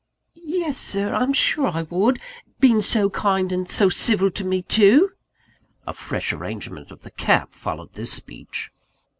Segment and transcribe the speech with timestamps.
[0.33, 2.19] "Yes, Sir, I'm sure I would!
[2.59, 5.11] being so kind and so civil to me, too!"
[5.85, 8.71] (a fresh arrangement of the cap followed this speech.)